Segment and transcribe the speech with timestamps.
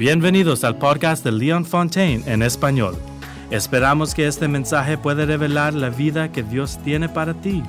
[0.00, 2.96] Bienvenidos al podcast de Leon Fontaine en español.
[3.50, 7.62] Esperamos que este mensaje pueda revelar la vida que Dios tiene para ti.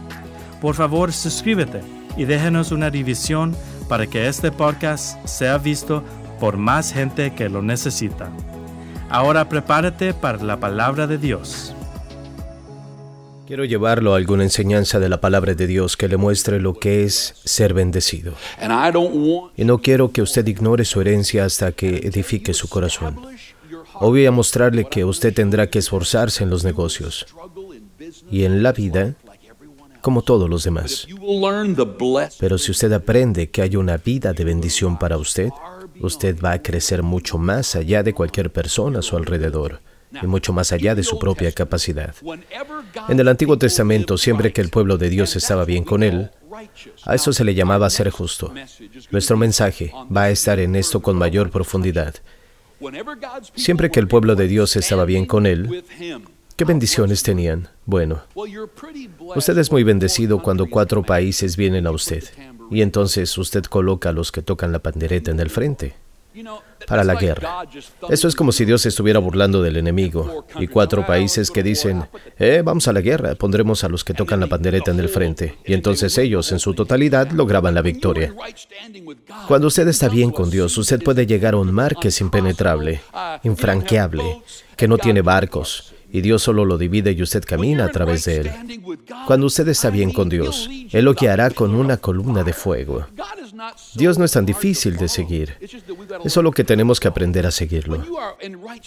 [0.61, 1.81] Por favor, suscríbete
[2.15, 3.53] y déjenos una división
[3.89, 6.05] para que este podcast sea visto
[6.39, 8.29] por más gente que lo necesita.
[9.09, 11.75] Ahora prepárate para la palabra de Dios.
[13.51, 17.03] Quiero llevarlo a alguna enseñanza de la palabra de Dios que le muestre lo que
[17.03, 18.33] es ser bendecido.
[19.57, 23.19] Y no quiero que usted ignore su herencia hasta que edifique su corazón.
[23.95, 27.25] Hoy voy a mostrarle que usted tendrá que esforzarse en los negocios
[28.31, 29.15] y en la vida
[29.99, 31.05] como todos los demás.
[32.39, 35.49] Pero si usted aprende que hay una vida de bendición para usted,
[35.99, 39.81] usted va a crecer mucho más allá de cualquier persona a su alrededor
[40.21, 42.15] y mucho más allá de su propia capacidad.
[43.09, 46.31] En el Antiguo Testamento, siempre que el pueblo de Dios estaba bien con él,
[47.05, 48.53] a eso se le llamaba ser justo.
[49.11, 52.15] Nuestro mensaje va a estar en esto con mayor profundidad.
[53.55, 55.83] Siempre que el pueblo de Dios estaba bien con él,
[56.55, 57.69] ¿qué bendiciones tenían?
[57.85, 58.23] Bueno,
[59.35, 62.23] usted es muy bendecido cuando cuatro países vienen a usted
[62.71, 65.95] y entonces usted coloca a los que tocan la pandereta en el frente
[66.87, 67.63] para la guerra.
[68.09, 72.05] Eso es como si Dios estuviera burlando del enemigo y cuatro países que dicen,
[72.37, 75.57] eh, vamos a la guerra, pondremos a los que tocan la pandereta en el frente.
[75.65, 78.33] Y entonces ellos en su totalidad lograban la victoria.
[79.47, 83.01] Cuando usted está bien con Dios, usted puede llegar a un mar que es impenetrable,
[83.43, 84.41] infranqueable,
[84.75, 88.37] que no tiene barcos, y Dios solo lo divide y usted camina a través de
[88.37, 88.51] él.
[89.27, 93.05] Cuando usted está bien con Dios, Él lo guiará con una columna de fuego.
[93.95, 95.57] Dios no es tan difícil de seguir.
[96.23, 98.03] Es solo que tenemos que aprender a seguirlo.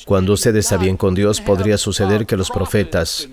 [0.05, 3.29] Cuando usted está bien con Dios, podría suceder que los profetas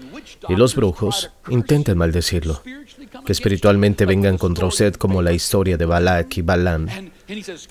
[0.47, 2.61] y los brujos intenten maldecirlo,
[3.25, 6.87] que espiritualmente vengan contra usted como la historia de Balak y Balaam,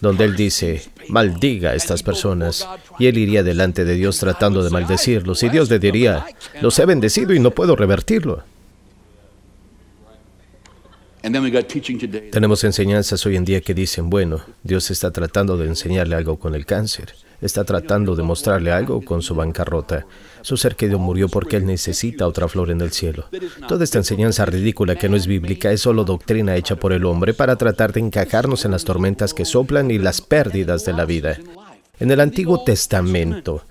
[0.01, 2.67] donde él dice, maldiga a estas personas,
[2.99, 6.27] y él iría delante de Dios tratando de maldecirlos, y Dios le diría,
[6.61, 8.43] los he bendecido y no puedo revertirlo.
[11.23, 16.55] Tenemos enseñanzas hoy en día que dicen, bueno, Dios está tratando de enseñarle algo con
[16.55, 20.07] el cáncer, está tratando de mostrarle algo con su bancarrota.
[20.41, 23.27] Su ser querido murió porque él necesita otra flor en el cielo.
[23.69, 27.35] Toda esta enseñanza ridícula que no es bíblica es solo doctrina hecha por el hombre
[27.35, 31.39] para tratar de encajarnos en las tormentas que soplan y las pérdidas de la vida.
[32.01, 33.63] En el Antiguo Testamento,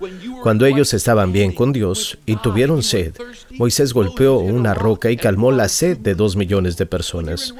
[0.42, 3.14] cuando ellos estaban bien con Dios y tuvieron sed,
[3.58, 7.52] Moisés golpeó una roca y calmó la sed de dos millones de personas.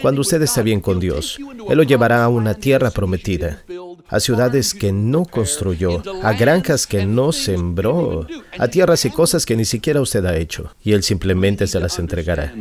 [0.00, 3.62] Cuando usted está bien con Dios, Él lo llevará a una tierra prometida,
[4.08, 8.26] a ciudades que no construyó, a granjas que no sembró,
[8.58, 11.98] a tierras y cosas que ni siquiera usted ha hecho, y Él simplemente se las
[11.98, 12.54] entregará.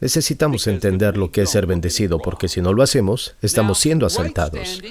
[0.00, 4.82] Necesitamos entender lo que es ser bendecido, porque si no lo hacemos, estamos siendo asaltados.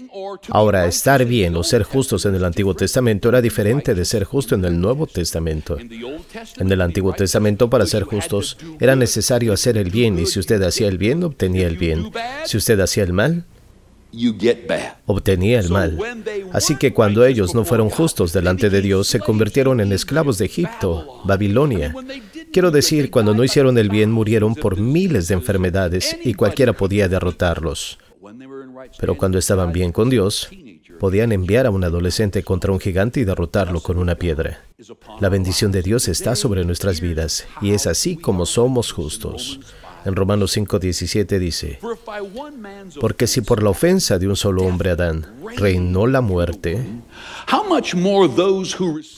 [0.49, 4.55] Ahora, estar bien o ser justos en el Antiguo Testamento era diferente de ser justo
[4.55, 5.77] en el Nuevo Testamento.
[5.79, 10.61] En el Antiguo Testamento, para ser justos, era necesario hacer el bien, y si usted
[10.63, 12.11] hacía el bien, obtenía el bien.
[12.45, 13.45] Si usted hacía el mal,
[15.05, 15.97] obtenía el mal.
[16.51, 20.45] Así que cuando ellos no fueron justos delante de Dios, se convirtieron en esclavos de
[20.45, 21.93] Egipto, Babilonia.
[22.51, 27.07] Quiero decir, cuando no hicieron el bien, murieron por miles de enfermedades y cualquiera podía
[27.07, 27.97] derrotarlos.
[28.99, 30.49] Pero cuando estaban bien con Dios,
[30.99, 34.61] podían enviar a un adolescente contra un gigante y derrotarlo con una piedra.
[35.19, 39.59] La bendición de Dios está sobre nuestras vidas y es así como somos justos.
[40.05, 41.79] En Romanos 5:17 dice,
[43.01, 45.25] porque si por la ofensa de un solo hombre Adán
[45.57, 46.85] reinó la muerte,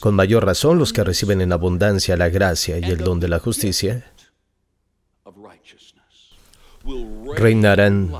[0.00, 3.38] con mayor razón los que reciben en abundancia la gracia y el don de la
[3.38, 4.10] justicia
[7.36, 8.10] reinarán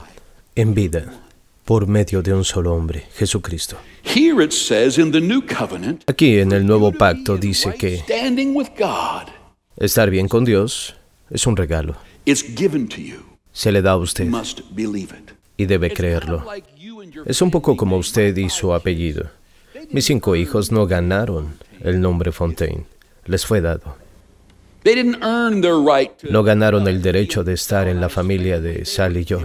[0.55, 1.23] en vida
[1.65, 3.79] por medio de un solo hombre, Jesucristo.
[6.07, 8.05] Aquí en el nuevo pacto dice que
[9.77, 10.95] estar bien con Dios
[11.31, 12.08] es un regalo.
[13.53, 14.29] Se le da a usted
[15.57, 16.45] y debe creerlo.
[17.27, 19.31] Es un poco como usted y su apellido.
[19.91, 22.85] Mis cinco hijos no ganaron el nombre Fontaine,
[23.27, 23.97] les fue dado.
[26.31, 29.41] No ganaron el derecho de estar en la familia de Sal y yo.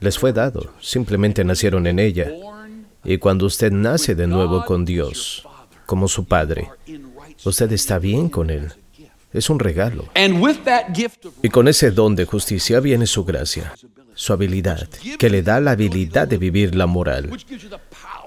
[0.00, 2.32] Les fue dado, simplemente nacieron en ella.
[3.04, 5.46] Y cuando usted nace de nuevo con Dios,
[5.86, 6.68] como su Padre,
[7.44, 8.72] usted está bien con Él.
[9.32, 10.08] Es un regalo.
[11.42, 13.74] Y con ese don de justicia viene su gracia,
[14.14, 14.88] su habilidad,
[15.18, 17.30] que le da la habilidad de vivir la moral,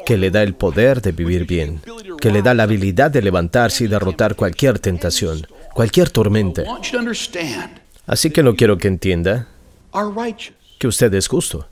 [0.05, 1.81] que le da el poder de vivir bien,
[2.19, 6.63] que le da la habilidad de levantarse y derrotar cualquier tentación, cualquier tormenta.
[8.05, 9.47] Así que no quiero que entienda
[10.79, 11.67] que usted es justo.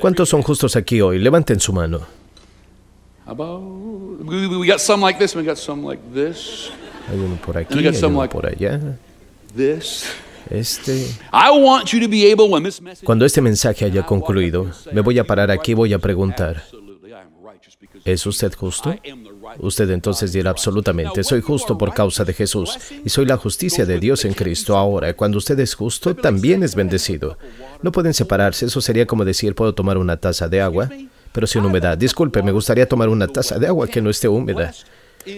[0.00, 1.18] ¿Cuántos son justos aquí hoy?
[1.18, 2.00] Levanten su mano.
[7.08, 8.80] Hay uno por aquí, hay uno por allá.
[10.48, 11.06] Este.
[13.04, 16.64] Cuando este mensaje haya concluido, me voy a parar aquí y voy a preguntar,
[18.04, 18.94] ¿es usted justo?
[19.58, 23.98] Usted entonces dirá absolutamente, soy justo por causa de Jesús y soy la justicia de
[24.00, 24.76] Dios en Cristo.
[24.76, 27.36] Ahora, cuando usted es justo, también es bendecido.
[27.82, 30.90] No pueden separarse, eso sería como decir, puedo tomar una taza de agua,
[31.32, 31.98] pero sin humedad.
[31.98, 34.72] Disculpe, me gustaría tomar una taza de agua que no esté húmeda.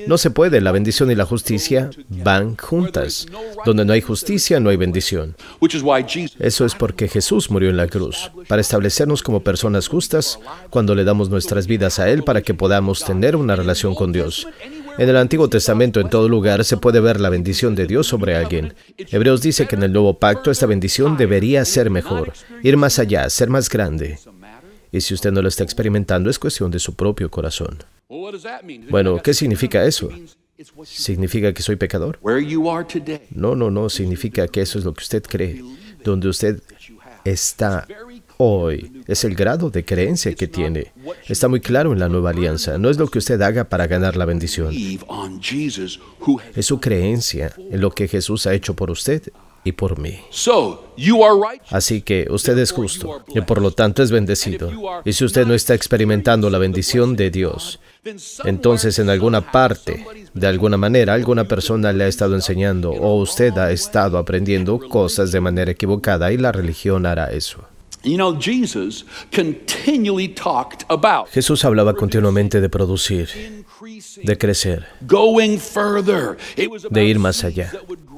[0.06, 3.26] No se puede, la bendición y la justicia van juntas.
[3.64, 5.36] Donde no hay justicia, no hay bendición.
[6.38, 10.38] Eso es porque Jesús murió en la cruz, para establecernos como personas justas
[10.70, 14.46] cuando le damos nuestras vidas a Él para que podamos tener una relación con Dios.
[14.98, 18.36] En el Antiguo Testamento, en todo lugar, se puede ver la bendición de Dios sobre
[18.36, 18.74] alguien.
[18.98, 22.32] Hebreos dice que en el nuevo pacto esta bendición debería ser mejor,
[22.62, 24.18] ir más allá, ser más grande.
[24.92, 27.78] Y si usted no lo está experimentando, es cuestión de su propio corazón.
[28.90, 30.10] Bueno, ¿qué significa eso?
[30.84, 32.18] ¿Significa que soy pecador?
[33.30, 35.62] No, no, no, significa que eso es lo que usted cree.
[36.04, 36.62] Donde usted
[37.24, 37.86] está
[38.36, 40.92] hoy es el grado de creencia que tiene.
[41.28, 42.76] Está muy claro en la nueva alianza.
[42.78, 44.74] No es lo que usted haga para ganar la bendición.
[46.54, 49.22] Es su creencia en lo que Jesús ha hecho por usted
[49.64, 50.20] y por mí.
[51.70, 54.70] Así que usted es justo y por lo tanto es bendecido.
[55.04, 57.80] Y si usted no está experimentando la bendición de Dios,
[58.44, 60.04] entonces en alguna parte,
[60.34, 65.32] de alguna manera, alguna persona le ha estado enseñando o usted ha estado aprendiendo cosas
[65.32, 67.64] de manera equivocada y la religión hará eso.
[71.30, 73.64] Jesús hablaba continuamente de producir,
[74.22, 74.86] de crecer,
[76.90, 77.72] de ir más allá.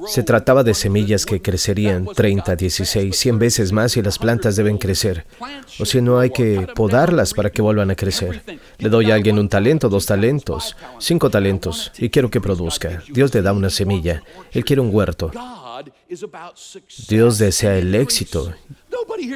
[0.07, 4.77] Se trataba de semillas que crecerían 30, 16, 100 veces más y las plantas deben
[4.77, 5.25] crecer.
[5.79, 8.41] O si no hay que podarlas para que vuelvan a crecer.
[8.79, 13.03] Le doy a alguien un talento, dos talentos, cinco talentos y quiero que produzca.
[13.09, 14.23] Dios le da una semilla.
[14.51, 15.31] Él quiere un huerto.
[17.07, 18.53] Dios desea el éxito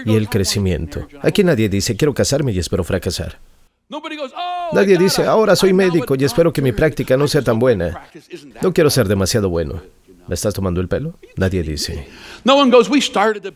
[0.06, 1.08] y el crecimiento.
[1.22, 3.40] Aquí nadie dice, quiero casarme y espero fracasar.
[4.72, 8.04] Nadie dice, ahora soy médico y espero que mi práctica no sea tan buena.
[8.62, 9.82] No quiero ser demasiado bueno.
[10.28, 11.16] ¿Me estás tomando el pelo?
[11.38, 12.08] Nadie dice.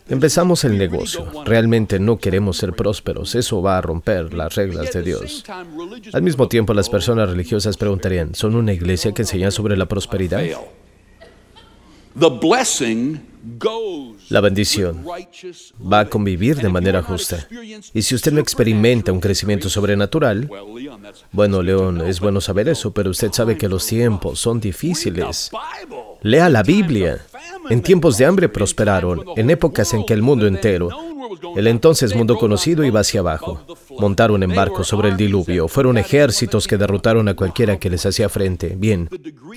[0.09, 1.27] Empezamos el negocio.
[1.45, 3.35] Realmente no queremos ser prósperos.
[3.35, 5.43] Eso va a romper las reglas de Dios.
[6.13, 10.41] Al mismo tiempo, las personas religiosas preguntarían, ¿son una iglesia que enseña sobre la prosperidad?
[14.29, 15.05] La bendición
[15.91, 17.47] va a convivir de manera justa.
[17.93, 20.49] Y si usted no experimenta un crecimiento sobrenatural,
[21.31, 25.51] bueno, León, es bueno saber eso, pero usted sabe que los tiempos son difíciles.
[26.21, 27.19] Lea la Biblia.
[27.69, 30.89] En tiempos de hambre prosperaron, en épocas en que el mundo entero
[31.55, 33.61] el entonces mundo conocido iba hacia abajo.
[33.97, 35.67] Montaron en barco sobre el diluvio.
[35.67, 38.75] Fueron ejércitos que derrotaron a cualquiera que les hacía frente.
[38.77, 39.09] Bien,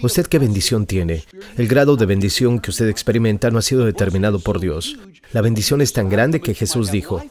[0.02, 1.24] ¿usted qué bendición tiene?
[1.56, 4.98] El grado de bendición que usted experimenta no ha sido determinado por Dios.
[5.32, 7.22] La bendición es tan grande que Jesús dijo,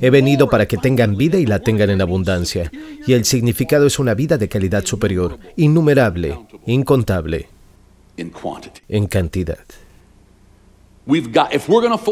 [0.00, 2.70] he venido para que tengan vida y la tengan en abundancia.
[3.06, 7.48] Y el significado es una vida de calidad superior, innumerable, incontable,
[8.88, 9.58] en cantidad.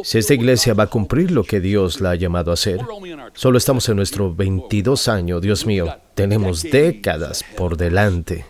[0.02, 2.80] Si esta iglesia va a cumplir lo que Dios la ha llamado a hacer,
[3.34, 8.44] solo estamos en nuestro 22 año, Dios mío, tenemos décadas por delante.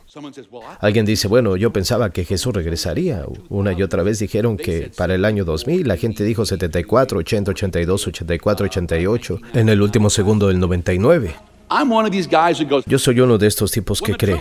[0.81, 3.25] Alguien dice, bueno, yo pensaba que Jesús regresaría.
[3.51, 7.51] Una y otra vez dijeron que para el año 2000, la gente dijo 74, 80,
[7.51, 11.35] 82, 84, 88, en el último segundo del 99.
[12.87, 14.41] Yo soy uno de estos tipos que cree.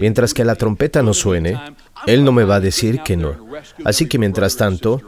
[0.00, 1.58] Mientras que la trompeta no suene,
[2.06, 3.36] Él no me va a decir que no.
[3.84, 5.00] Así que mientras tanto,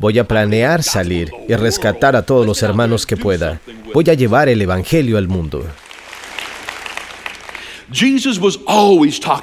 [0.00, 3.60] voy a planear salir y rescatar a todos los hermanos que pueda.
[3.94, 5.64] Voy a llevar el Evangelio al mundo.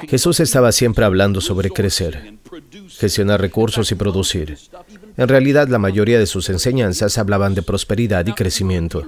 [0.08, 2.34] Jesús estaba siempre hablando sobre crecer,
[2.98, 4.58] gestionar recursos y producir.
[5.16, 9.04] En realidad, la mayoría de sus enseñanzas hablaban de prosperidad y crecimiento.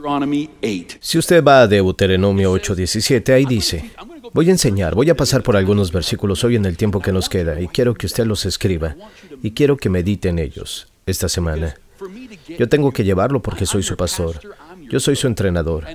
[1.00, 3.90] Si usted va a Deuteronomio 8:17, ahí dice,
[4.32, 7.28] voy a enseñar, voy a pasar por algunos versículos hoy en el tiempo que nos
[7.28, 8.96] queda, y quiero que usted los escriba,
[9.42, 11.74] y quiero que medite en ellos esta semana.
[12.58, 14.40] Yo tengo que llevarlo porque soy su pastor.
[14.92, 15.86] Yo soy su entrenador.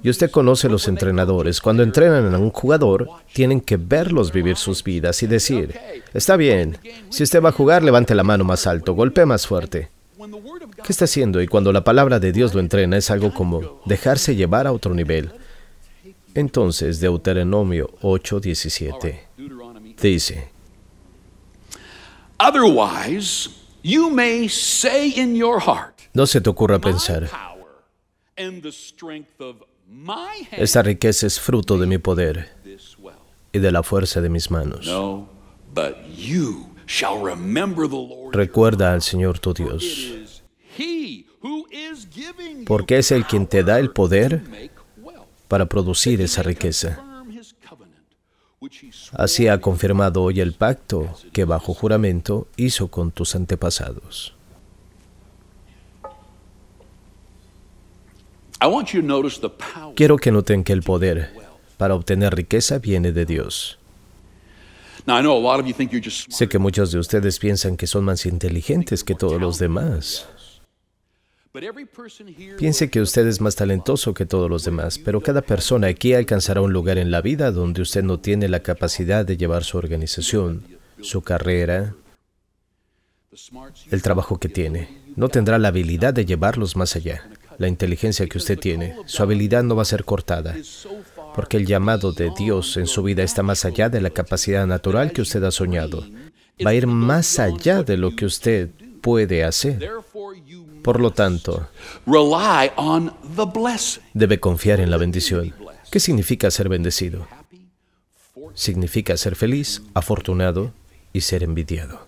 [0.00, 1.60] Y usted conoce los entrenadores.
[1.60, 5.76] Cuando entrenan a un jugador, tienen que verlos vivir sus vidas y decir,
[6.14, 6.78] está bien,
[7.10, 9.90] si usted va a jugar, levante la mano más alto, golpee más fuerte.
[10.84, 11.42] ¿Qué está haciendo?
[11.42, 14.94] Y cuando la palabra de Dios lo entrena, es algo como dejarse llevar a otro
[14.94, 15.32] nivel.
[16.32, 19.18] Entonces, Deuteronomio 8:17
[20.00, 20.48] dice,
[26.14, 27.28] no se te ocurra pensar,
[30.52, 32.48] Esta riqueza es fruto de mi poder
[33.52, 34.88] y de la fuerza de mis manos.
[38.32, 39.84] Recuerda al Señor tu Dios,
[42.66, 44.42] porque es el quien te da el poder
[45.48, 47.04] para producir esa riqueza.
[49.12, 54.37] Así ha confirmado hoy el pacto que bajo juramento hizo con tus antepasados.
[59.94, 61.32] Quiero que noten que el poder
[61.76, 63.78] para obtener riqueza viene de Dios.
[66.28, 70.28] Sé que muchos de ustedes piensan que son más inteligentes que todos los demás.
[72.58, 76.60] Piense que usted es más talentoso que todos los demás, pero cada persona aquí alcanzará
[76.60, 80.62] un lugar en la vida donde usted no tiene la capacidad de llevar su organización,
[81.00, 81.94] su carrera,
[83.90, 84.88] el trabajo que tiene.
[85.16, 87.28] No tendrá la habilidad de llevarlos más allá.
[87.58, 90.54] La inteligencia que usted tiene, su habilidad no va a ser cortada,
[91.34, 95.12] porque el llamado de Dios en su vida está más allá de la capacidad natural
[95.12, 96.06] que usted ha soñado.
[96.64, 99.90] Va a ir más allá de lo que usted puede hacer.
[100.82, 101.68] Por lo tanto,
[104.14, 105.52] debe confiar en la bendición.
[105.90, 107.26] ¿Qué significa ser bendecido?
[108.54, 110.72] Significa ser feliz, afortunado
[111.12, 112.07] y ser envidiado.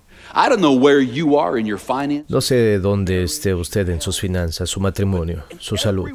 [2.28, 6.10] No sé dónde esté usted en sus finanzas, su matrimonio, su salud,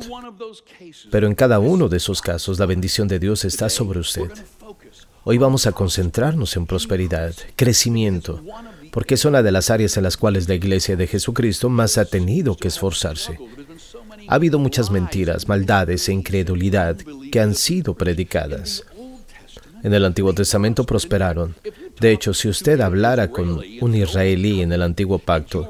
[1.12, 4.31] pero en cada uno de esos casos la bendición de Dios está sobre usted.
[5.24, 8.41] Hoy vamos a concentrarnos en prosperidad, crecimiento,
[8.91, 12.05] porque es una de las áreas en las cuales la iglesia de Jesucristo más ha
[12.05, 13.39] tenido que esforzarse.
[14.27, 16.98] Ha habido muchas mentiras, maldades e incredulidad
[17.31, 18.86] que han sido predicadas.
[19.84, 21.55] En el Antiguo Testamento prosperaron.
[22.00, 25.70] De hecho, si usted hablara con un israelí en el Antiguo Pacto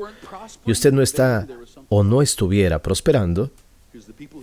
[0.66, 1.48] y usted no está
[1.90, 3.52] o no estuviera prosperando,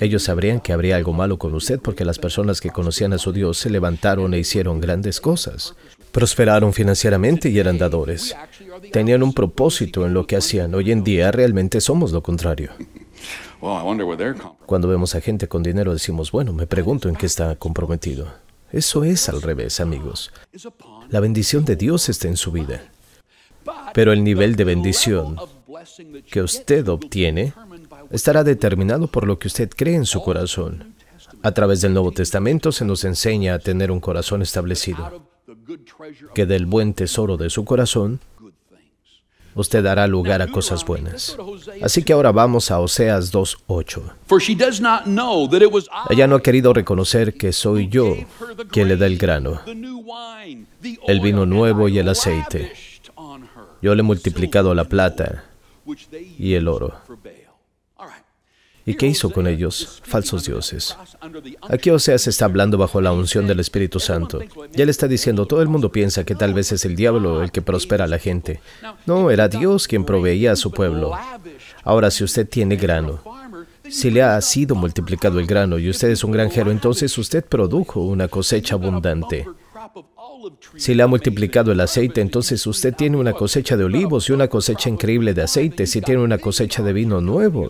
[0.01, 3.33] ellos sabrían que habría algo malo con usted porque las personas que conocían a su
[3.33, 5.75] Dios se levantaron e hicieron grandes cosas.
[6.11, 8.35] Prosperaron financieramente y eran dadores.
[8.93, 10.75] Tenían un propósito en lo que hacían.
[10.75, 12.71] Hoy en día realmente somos lo contrario.
[14.67, 18.27] Cuando vemos a gente con dinero decimos, bueno, me pregunto en qué está comprometido.
[18.73, 20.33] Eso es al revés, amigos.
[21.11, 22.83] La bendición de Dios está en su vida.
[23.93, 25.37] Pero el nivel de bendición
[26.31, 27.53] que usted obtiene
[28.11, 30.95] estará determinado por lo que usted cree en su corazón.
[31.43, 35.29] A través del Nuevo Testamento se nos enseña a tener un corazón establecido,
[36.35, 38.21] que del buen tesoro de su corazón
[39.55, 41.37] usted dará lugar a cosas buenas.
[41.83, 44.03] Así que ahora vamos a Oseas 2.8.
[46.11, 48.15] Ella no ha querido reconocer que soy yo
[48.71, 49.61] quien le da el grano,
[51.07, 52.73] el vino nuevo y el aceite.
[53.81, 55.45] Yo le he multiplicado la plata
[56.39, 56.95] y el oro.
[58.85, 60.03] ¿Y qué hizo con ellos?
[60.05, 60.97] Falsos dioses.
[61.69, 64.41] Aquí Oseas está hablando bajo la unción del Espíritu Santo.
[64.75, 67.53] Y él está diciendo, todo el mundo piensa que tal vez es el diablo el
[67.53, 68.61] que prospera a la gente.
[69.07, 71.13] No, era Dios quien proveía a su pueblo.
[71.85, 73.23] Ahora, si usted tiene grano,
[73.89, 78.01] si le ha sido multiplicado el grano y usted es un granjero, entonces usted produjo
[78.01, 79.47] una cosecha abundante.
[80.77, 84.49] Si le ha multiplicado el aceite, entonces usted tiene una cosecha de olivos y una
[84.49, 85.87] cosecha increíble de aceite.
[85.87, 87.69] Si tiene una cosecha de vino nuevo,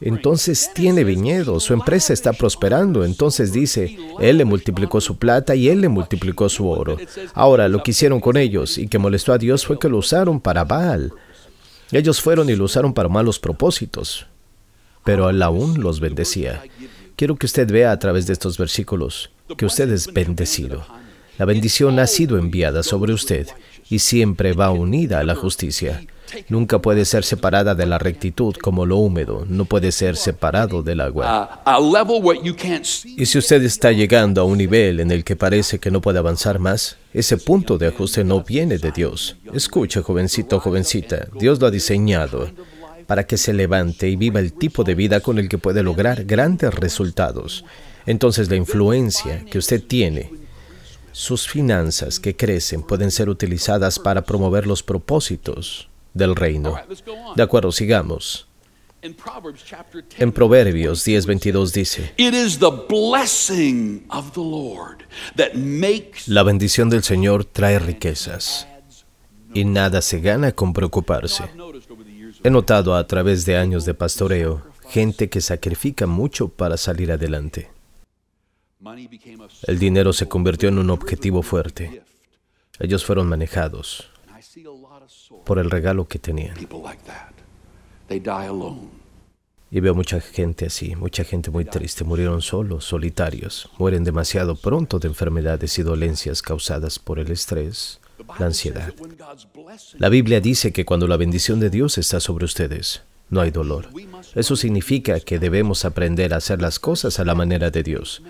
[0.00, 3.04] entonces tiene viñedo, su empresa está prosperando.
[3.04, 6.96] Entonces dice, Él le multiplicó su plata y Él le multiplicó su oro.
[7.34, 10.40] Ahora, lo que hicieron con ellos y que molestó a Dios fue que lo usaron
[10.40, 11.12] para Baal.
[11.92, 14.26] Ellos fueron y lo usaron para malos propósitos,
[15.04, 16.62] pero Él aún los bendecía.
[17.16, 20.86] Quiero que usted vea a través de estos versículos que usted es bendecido.
[21.36, 23.48] La bendición ha sido enviada sobre usted
[23.90, 26.02] y siempre va unida a la justicia.
[26.48, 31.00] Nunca puede ser separada de la rectitud como lo húmedo, no puede ser separado del
[31.00, 31.62] agua.
[33.16, 36.18] Y si usted está llegando a un nivel en el que parece que no puede
[36.18, 39.36] avanzar más, ese punto de ajuste no viene de Dios.
[39.52, 42.50] Escucha, jovencito, jovencita, Dios lo ha diseñado
[43.06, 46.24] para que se levante y viva el tipo de vida con el que puede lograr
[46.24, 47.64] grandes resultados.
[48.06, 50.30] Entonces la influencia que usted tiene
[51.12, 56.76] sus finanzas que crecen pueden ser utilizadas para promover los propósitos del reino.
[57.36, 58.46] De acuerdo, sigamos.
[59.02, 62.12] En Proverbios 10:22 dice,
[66.26, 68.66] La bendición del Señor trae riquezas
[69.54, 71.44] y nada se gana con preocuparse.
[72.42, 77.70] He notado a través de años de pastoreo gente que sacrifica mucho para salir adelante.
[79.66, 82.02] El dinero se convirtió en un objetivo fuerte.
[82.78, 84.10] Ellos fueron manejados
[85.44, 86.54] por el regalo que tenían.
[89.72, 92.02] Y veo mucha gente así, mucha gente muy triste.
[92.02, 93.70] Murieron solos, solitarios.
[93.78, 98.00] Mueren demasiado pronto de enfermedades y dolencias causadas por el estrés,
[98.38, 98.92] la ansiedad.
[99.98, 103.88] La Biblia dice que cuando la bendición de Dios está sobre ustedes, no hay dolor.
[104.34, 108.22] Eso significa que debemos aprender a hacer las cosas a la manera de Dios.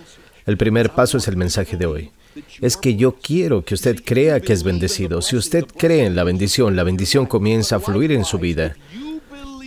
[0.45, 2.13] El primer paso es el mensaje de hoy.
[2.61, 5.23] Es que yo quiero que usted crea que es bendecido.
[5.23, 8.77] Si usted cree en la bendición, la bendición comienza a fluir en su vida.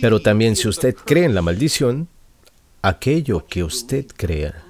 [0.00, 2.08] Pero también si usted cree en la maldición,
[2.82, 4.64] aquello que usted crea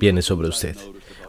[0.00, 0.76] viene sobre usted.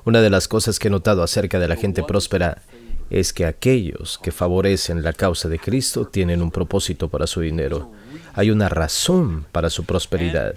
[0.06, 2.62] Una de las cosas que he notado acerca de la gente próspera
[3.10, 7.92] es que aquellos que favorecen la causa de Cristo tienen un propósito para su dinero.
[8.34, 10.54] Hay una razón para su prosperidad.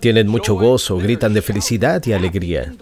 [0.00, 2.72] Tienen mucho gozo, gritan de felicidad y alegría.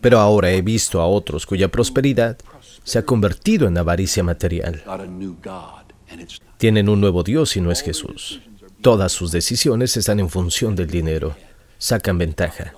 [0.00, 2.38] Pero ahora he visto a otros cuya prosperidad
[2.84, 4.82] se ha convertido en avaricia material.
[6.56, 8.40] Tienen un nuevo Dios y no es Jesús.
[8.80, 11.36] Todas sus decisiones están en función del dinero.
[11.78, 12.72] Sacan ventaja.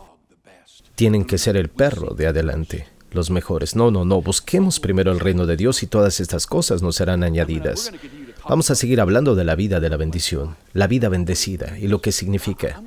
[0.94, 3.76] Tienen que ser el perro de adelante, los mejores.
[3.76, 4.20] No, no, no.
[4.20, 7.92] Busquemos primero el reino de Dios y todas estas cosas nos serán añadidas.
[8.48, 12.00] Vamos a seguir hablando de la vida de la bendición, la vida bendecida y lo
[12.00, 12.82] que significa.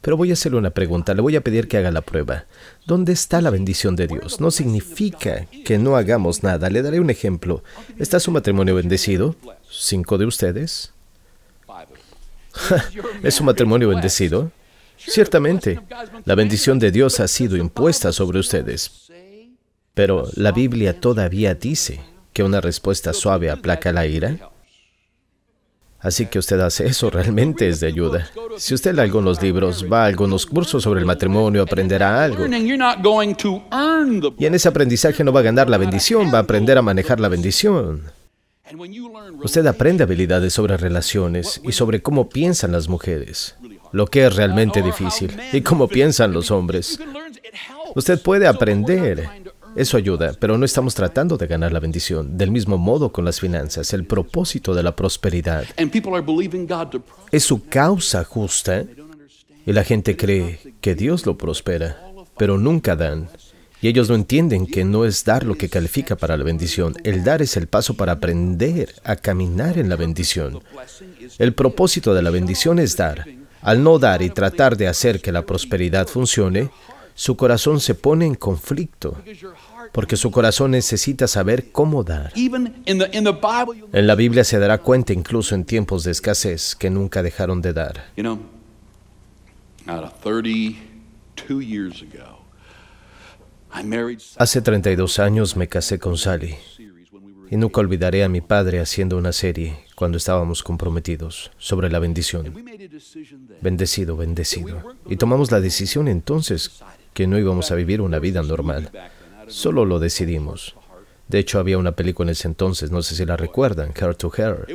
[0.00, 2.46] Pero voy a hacerle una pregunta, le voy a pedir que haga la prueba.
[2.86, 4.40] ¿Dónde está la bendición de Dios?
[4.40, 6.70] No significa que no hagamos nada.
[6.70, 7.62] Le daré un ejemplo.
[7.98, 9.36] ¿Está su matrimonio bendecido?
[9.70, 10.92] ¿Cinco de ustedes?
[13.22, 14.50] ¿Es su matrimonio bendecido?
[14.96, 15.80] Ciertamente,
[16.24, 19.10] la bendición de Dios ha sido impuesta sobre ustedes.
[19.94, 22.00] Pero la Biblia todavía dice
[22.32, 24.36] que una respuesta suave aplaca la ira.
[26.02, 28.26] Así que usted hace eso, realmente es de ayuda.
[28.56, 32.46] Si usted lee algunos libros, va a algunos cursos sobre el matrimonio, aprenderá algo.
[34.38, 37.20] Y en ese aprendizaje no va a ganar la bendición, va a aprender a manejar
[37.20, 38.02] la bendición.
[39.42, 43.56] Usted aprende habilidades sobre relaciones y sobre cómo piensan las mujeres,
[43.92, 46.98] lo que es realmente difícil, y cómo piensan los hombres.
[47.94, 49.28] Usted puede aprender
[49.76, 52.36] eso ayuda, pero no estamos tratando de ganar la bendición.
[52.36, 55.64] Del mismo modo con las finanzas, el propósito de la prosperidad
[57.30, 58.84] es su causa justa
[59.66, 61.96] y la gente cree que Dios lo prospera,
[62.36, 63.28] pero nunca dan.
[63.82, 66.94] Y ellos no entienden que no es dar lo que califica para la bendición.
[67.02, 70.62] El dar es el paso para aprender a caminar en la bendición.
[71.38, 73.26] El propósito de la bendición es dar.
[73.62, 76.70] Al no dar y tratar de hacer que la prosperidad funcione,
[77.20, 79.14] su corazón se pone en conflicto
[79.92, 82.32] porque su corazón necesita saber cómo dar.
[82.34, 87.74] En la Biblia se dará cuenta incluso en tiempos de escasez que nunca dejaron de
[87.74, 88.06] dar.
[94.36, 96.56] Hace 32 años me casé con Sally
[97.50, 102.64] y nunca olvidaré a mi padre haciendo una serie cuando estábamos comprometidos sobre la bendición.
[103.60, 104.96] Bendecido, bendecido.
[105.06, 106.80] Y tomamos la decisión entonces
[107.20, 108.90] que no íbamos a vivir una vida normal.
[109.46, 110.74] Solo lo decidimos.
[111.28, 114.32] De hecho, había una película en ese entonces, no sé si la recuerdan, Hair to
[114.34, 114.66] Hair.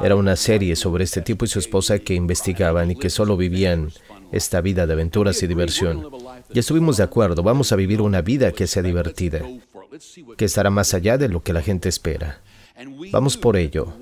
[0.00, 3.92] Era una serie sobre este tipo y su esposa que investigaban y que solo vivían
[4.32, 6.08] esta vida de aventuras y diversión.
[6.50, 9.42] Y estuvimos de acuerdo, vamos a vivir una vida que sea divertida,
[10.38, 12.40] que estará más allá de lo que la gente espera.
[13.10, 13.92] Vamos por ello.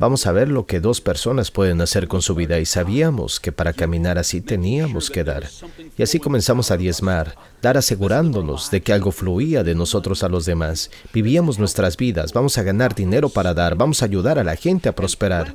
[0.00, 3.52] Vamos a ver lo que dos personas pueden hacer con su vida y sabíamos que
[3.52, 5.48] para caminar así teníamos que dar.
[5.96, 10.44] Y así comenzamos a diezmar, dar asegurándonos de que algo fluía de nosotros a los
[10.44, 10.90] demás.
[11.12, 14.88] Vivíamos nuestras vidas, vamos a ganar dinero para dar, vamos a ayudar a la gente
[14.88, 15.54] a prosperar.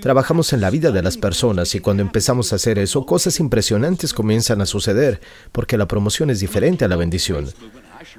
[0.00, 4.14] Trabajamos en la vida de las personas y cuando empezamos a hacer eso, cosas impresionantes
[4.14, 7.48] comienzan a suceder, porque la promoción es diferente a la bendición.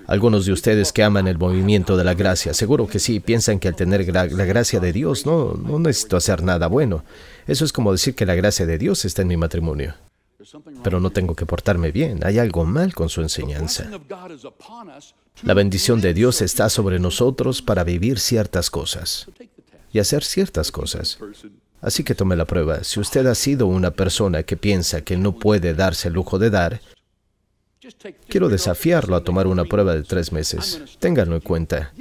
[0.08, 3.68] Algunos de ustedes que aman el movimiento de la gracia, seguro que sí, piensan que
[3.68, 7.04] al tener la, gracia de Dios no, no necesito hacer nada bueno.
[7.48, 9.96] Eso es como decir que la gracia de Dios está en mi matrimonio.
[10.84, 13.90] Pero no tengo que portarme bien, hay algo mal con su enseñanza.
[15.44, 19.28] La bendición de Dios está sobre nosotros para vivir ciertas cosas
[19.92, 21.20] y hacer ciertas cosas.
[21.82, 22.84] Así que tome la prueba.
[22.84, 26.50] Si usted ha sido una persona que piensa que no puede darse el lujo de
[26.50, 26.82] dar,
[28.28, 30.82] Quiero desafiarlo a tomar una prueba de tres meses.
[31.00, 31.94] Ténganlo en cuenta.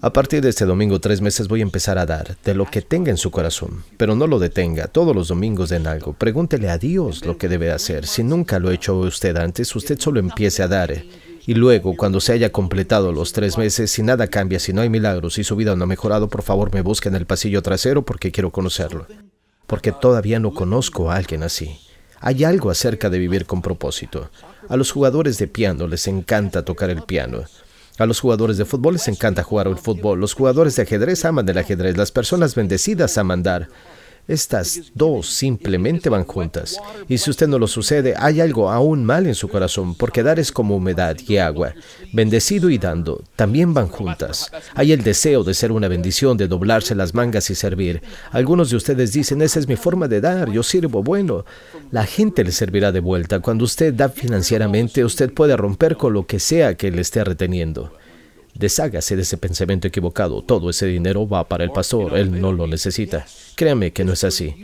[0.00, 2.82] A partir de este domingo, tres meses, voy a empezar a dar de lo que
[2.82, 3.84] tenga en su corazón.
[3.96, 4.88] Pero no lo detenga.
[4.88, 6.12] Todos los domingos den algo.
[6.12, 8.06] Pregúntele a Dios lo que debe hacer.
[8.06, 11.04] Si nunca lo ha hecho usted antes, usted solo empiece a dar.
[11.46, 14.88] Y luego, cuando se haya completado los tres meses, si nada cambia, si no hay
[14.88, 18.04] milagros y su vida no ha mejorado, por favor me busque en el pasillo trasero
[18.04, 19.06] porque quiero conocerlo.
[19.66, 21.78] Porque todavía no conozco a alguien así.
[22.20, 24.30] Hay algo acerca de vivir con propósito.
[24.68, 27.44] A los jugadores de piano les encanta tocar el piano.
[27.98, 30.20] A los jugadores de fútbol les encanta jugar al fútbol.
[30.20, 31.96] Los jugadores de ajedrez aman el ajedrez.
[31.96, 33.68] Las personas bendecidas aman dar.
[34.28, 36.76] Estas dos simplemente van juntas.
[37.08, 40.40] Y si usted no lo sucede, hay algo aún mal en su corazón, porque dar
[40.40, 41.74] es como humedad y agua.
[42.12, 44.50] Bendecido y dando también van juntas.
[44.74, 48.02] Hay el deseo de ser una bendición, de doblarse las mangas y servir.
[48.32, 51.44] Algunos de ustedes dicen, esa es mi forma de dar, yo sirvo bueno.
[51.92, 53.40] La gente le servirá de vuelta.
[53.40, 57.92] Cuando usted da financieramente, usted puede romper con lo que sea que le esté reteniendo.
[58.58, 60.42] Deshágase de ese pensamiento equivocado.
[60.42, 63.26] Todo ese dinero va para el pastor, él no lo necesita.
[63.54, 64.54] Créame que no es así.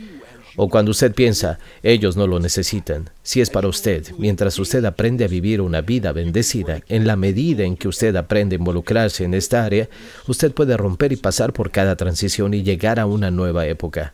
[0.55, 3.09] O cuando usted piensa, ellos no lo necesitan.
[3.23, 7.63] Si es para usted, mientras usted aprende a vivir una vida bendecida, en la medida
[7.63, 9.89] en que usted aprende a involucrarse en esta área,
[10.27, 14.13] usted puede romper y pasar por cada transición y llegar a una nueva época.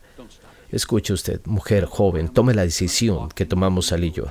[0.72, 4.26] Escuche usted, mujer joven, tome la decisión que tomamos al y yo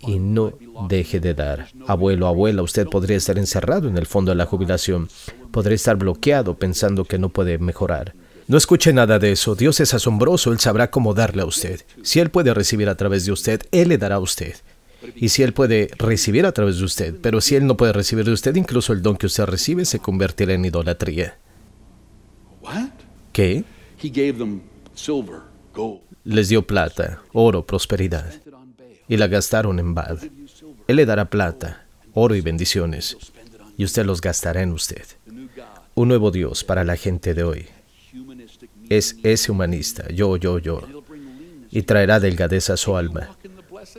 [0.00, 0.52] y no
[0.88, 1.68] deje de dar.
[1.86, 5.08] Abuelo, abuela, usted podría estar encerrado en el fondo de la jubilación.
[5.50, 8.14] Podría estar bloqueado pensando que no puede mejorar.
[8.46, 9.54] No escuche nada de eso.
[9.54, 10.52] Dios es asombroso.
[10.52, 11.82] Él sabrá cómo darle a usted.
[12.02, 14.54] Si Él puede recibir a través de usted, Él le dará a usted.
[15.14, 18.24] Y si Él puede recibir a través de usted, pero si Él no puede recibir
[18.24, 21.38] de usted, incluso el don que usted recibe se convertirá en idolatría.
[23.32, 23.64] ¿Qué?
[26.24, 28.32] Les dio plata, oro, prosperidad
[29.08, 30.30] y la gastaron en Baal.
[30.86, 33.16] Él le dará plata, oro y bendiciones,
[33.76, 35.04] y usted los gastará en usted.
[35.94, 37.66] Un nuevo Dios para la gente de hoy.
[38.88, 40.82] Es ese humanista, yo, yo, yo,
[41.70, 43.36] y traerá delgadez a su alma.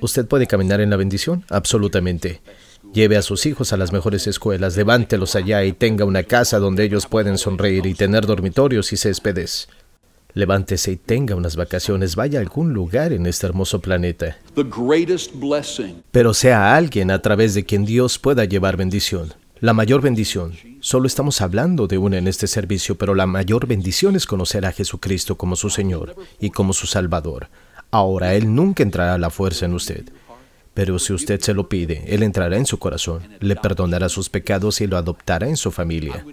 [0.02, 1.46] ¿Usted puede caminar en la bendición?
[1.50, 2.42] Absolutamente.
[2.94, 6.84] Lleve a sus hijos a las mejores escuelas, levántelos allá y tenga una casa donde
[6.84, 9.70] ellos pueden sonreír y tener dormitorios y céspedes.
[10.40, 14.38] Levántese y tenga unas vacaciones, vaya a algún lugar en este hermoso planeta.
[16.12, 19.34] Pero sea alguien a través de quien Dios pueda llevar bendición.
[19.60, 20.54] La mayor bendición.
[20.80, 24.72] Solo estamos hablando de una en este servicio, pero la mayor bendición es conocer a
[24.72, 27.50] Jesucristo como su Señor y como su Salvador.
[27.92, 30.06] Ahora Él nunca entrará a la fuerza en usted.
[30.74, 34.80] Pero si usted se lo pide, Él entrará en su corazón, le perdonará sus pecados
[34.80, 36.24] y lo adoptará en su familia.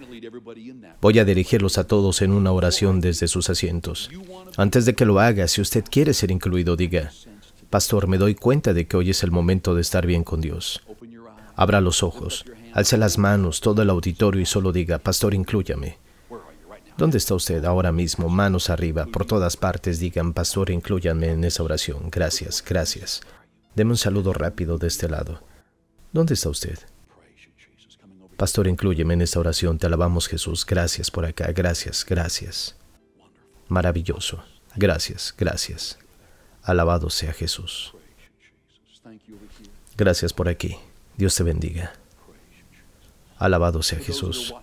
[1.01, 4.09] Voy a dirigirlos a todos en una oración desde sus asientos.
[4.55, 7.11] Antes de que lo haga, si usted quiere ser incluido, diga,
[7.69, 10.81] Pastor, me doy cuenta de que hoy es el momento de estar bien con Dios.
[11.55, 15.97] Abra los ojos, alce las manos, todo el auditorio y solo diga, Pastor, inclúyame.
[16.97, 18.29] ¿Dónde está usted ahora mismo?
[18.29, 22.09] Manos arriba, por todas partes digan, Pastor, inclúyame en esa oración.
[22.09, 23.21] Gracias, gracias.
[23.75, 25.43] Deme un saludo rápido de este lado.
[26.11, 26.79] ¿Dónde está usted?
[28.37, 29.79] Pastor, incluyeme en esta oración.
[29.79, 30.63] Te alabamos Jesús.
[30.63, 31.51] Gracias por acá.
[31.53, 32.75] Gracias, gracias.
[33.67, 34.43] Maravilloso.
[34.75, 35.97] Gracias, gracias.
[36.61, 37.93] Alabado sea Jesús.
[39.97, 40.77] Gracias por aquí.
[41.17, 41.93] Dios te bendiga.
[43.39, 44.53] Alabado sea Jesús.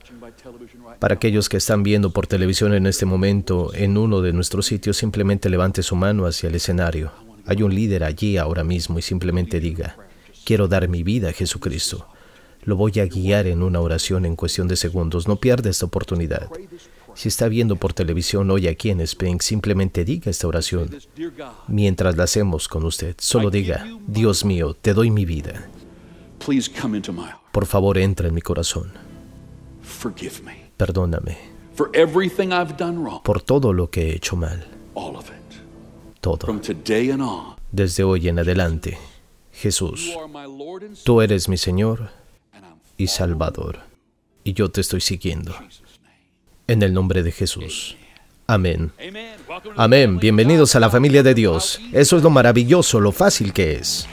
[1.01, 4.97] Para aquellos que están viendo por televisión en este momento en uno de nuestros sitios,
[4.97, 7.11] simplemente levante su mano hacia el escenario.
[7.47, 9.97] Hay un líder allí ahora mismo y simplemente diga,
[10.45, 12.07] quiero dar mi vida a Jesucristo.
[12.65, 15.29] Lo voy a guiar en una oración en cuestión de segundos.
[15.29, 16.49] No pierda esta oportunidad.
[17.15, 20.91] Si está viendo por televisión hoy aquí en Spring, simplemente diga esta oración.
[21.69, 25.69] Mientras la hacemos con usted, solo diga, Dios mío, te doy mi vida.
[27.53, 28.93] Por favor, entra en mi corazón.
[30.77, 31.55] Perdóname
[33.23, 34.67] por todo lo que he hecho mal.
[36.21, 36.61] Todo.
[37.73, 38.99] Desde hoy en adelante,
[39.53, 40.13] Jesús,
[41.05, 42.11] tú eres mi Señor
[42.97, 43.81] y Salvador,
[44.45, 45.55] y yo te estoy siguiendo.
[46.67, 47.97] En el nombre de Jesús.
[48.47, 48.93] Amén.
[49.77, 50.19] Amén.
[50.19, 51.81] Bienvenidos a la familia de Dios.
[51.93, 54.07] Eso es lo maravilloso, lo fácil que es.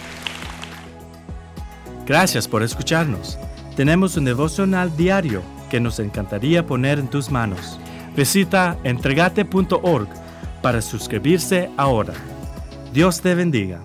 [2.06, 3.38] Gracias por escucharnos.
[3.76, 7.80] Tenemos un devocional diario que nos encantaría poner en tus manos.
[8.15, 10.10] Visita entregate.org
[10.62, 12.13] para suscribirse ahora.
[12.94, 13.82] Dios te bendiga.